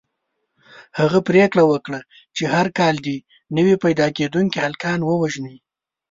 [0.99, 1.99] هغه پرېکړه وکړه
[2.35, 3.17] چې هر کال دې
[3.57, 5.57] نوي پیدا کېدونکي هلکان ووژني.